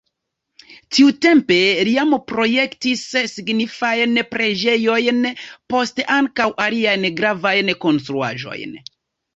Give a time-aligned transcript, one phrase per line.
[0.95, 1.57] Tiutempe
[1.89, 3.03] li jam projektis
[3.35, 5.21] signifajn preĝejojn,
[5.75, 8.79] poste ankaŭ aliajn gravajn konstruaĵojn.